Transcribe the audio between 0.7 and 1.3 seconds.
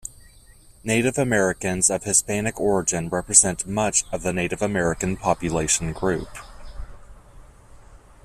Native